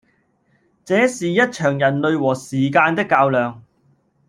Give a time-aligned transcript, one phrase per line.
[0.83, 3.63] 這是一場人類和時間的較量